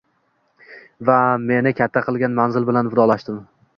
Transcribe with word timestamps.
Va 1.09 1.17
meni 1.43 1.73
katta 1.81 2.03
qilgan 2.07 2.37
manzil 2.41 2.67
bilan 2.71 2.91
vidolashdim. 2.95 3.39